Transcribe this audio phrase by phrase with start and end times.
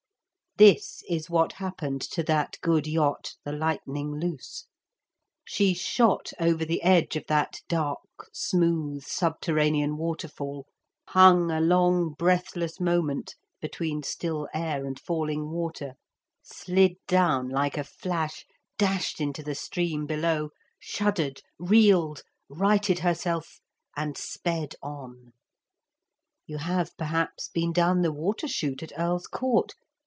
[0.57, 4.67] This is what happened to that good yacht, the Lightning Loose.
[5.45, 10.67] She shot over the edge of that dark smooth subterranean waterfall,
[11.07, 15.93] hung a long breathless moment between still air and falling water,
[16.43, 18.45] slid down like a flash,
[18.77, 20.49] dashed into the stream below,
[20.79, 23.61] shuddered, reeled, righted herself
[23.95, 25.31] and sped on.
[26.45, 29.73] You have perhaps been down the water chute at Earl's Court?